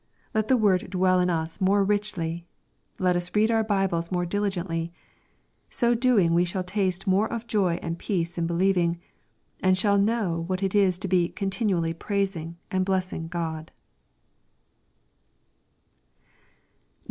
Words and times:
Let 0.33 0.47
the 0.47 0.57
word 0.57 0.89
dwell 0.89 1.19
in 1.19 1.29
us 1.29 1.61
more 1.61 1.83
richly. 1.83 2.41
Let 2.97 3.15
us 3.15 3.29
read 3.35 3.51
our 3.51 3.63
Bibles 3.63 4.11
more 4.11 4.25
diligently. 4.25 4.91
So 5.69 5.93
doing 5.93 6.33
we 6.33 6.43
shall 6.43 6.63
taste 6.63 7.05
more 7.05 7.31
of 7.31 7.45
joy 7.45 7.75
and 7.83 7.99
peace 7.99 8.35
in 8.35 8.47
believing, 8.47 8.97
and 9.61 9.77
shall 9.77 9.99
know 9.99 10.43
what 10.47 10.63
it 10.63 10.73
is 10.73 10.97
to 10.97 11.07
be" 11.07 11.29
continually 11.43 11.93
praising 11.93 12.57
and 12.71 12.83
blessing 12.83 13.29
Gh)d." 13.29 13.67